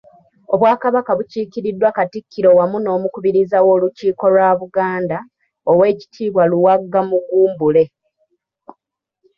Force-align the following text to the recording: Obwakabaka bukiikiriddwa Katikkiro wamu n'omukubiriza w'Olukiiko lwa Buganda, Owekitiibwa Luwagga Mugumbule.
Obwakabaka 0.53 1.11
bukiikiriddwa 1.17 1.89
Katikkiro 1.97 2.49
wamu 2.57 2.77
n'omukubiriza 2.81 3.57
w'Olukiiko 3.65 4.25
lwa 4.33 4.49
Buganda, 4.59 5.17
Owekitiibwa 5.71 6.43
Luwagga 6.51 7.01
Mugumbule. 7.09 7.83